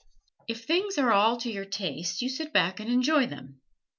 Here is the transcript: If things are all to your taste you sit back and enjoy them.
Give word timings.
If 0.47 0.65
things 0.65 0.97
are 0.97 1.11
all 1.11 1.37
to 1.41 1.51
your 1.51 1.63
taste 1.63 2.23
you 2.23 2.29
sit 2.29 2.51
back 2.51 2.79
and 2.79 2.89
enjoy 2.91 3.27
them. 3.27 3.61